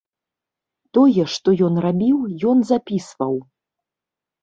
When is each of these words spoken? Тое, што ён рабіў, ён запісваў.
Тое, 0.99 1.27
што 1.35 1.55
ён 1.69 1.73
рабіў, 1.89 2.17
ён 2.55 2.67
запісваў. 2.73 3.41